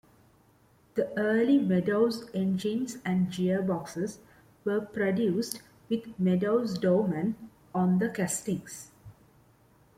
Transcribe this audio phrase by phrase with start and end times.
[0.95, 4.17] The early Meadows engines and gearboxes
[4.65, 7.35] were produced with Meadows-Dorman
[7.75, 8.89] on the castings.